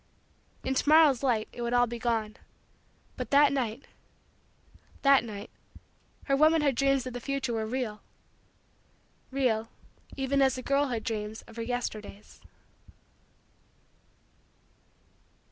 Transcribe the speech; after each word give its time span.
In 0.63 0.73
to 0.73 0.89
morrow's 0.89 1.21
light 1.21 1.47
it 1.53 1.61
would 1.61 1.73
all 1.75 1.85
be 1.85 1.99
gone, 1.99 2.35
but 3.17 3.29
that 3.29 3.53
night 3.53 3.85
that 5.03 5.23
night 5.23 5.51
her 6.23 6.35
womanhood 6.35 6.73
dreams 6.73 7.05
of 7.05 7.13
the 7.13 7.19
future 7.19 7.53
were 7.53 7.67
real 7.67 8.01
real 9.29 9.69
even 10.17 10.41
as 10.41 10.55
the 10.55 10.63
girlhood 10.63 11.03
dreams 11.03 11.43
of 11.43 11.55
her 11.57 11.61
Yesterdays. 11.61 12.41